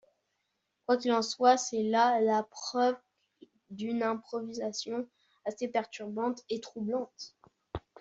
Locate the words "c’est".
1.57-1.83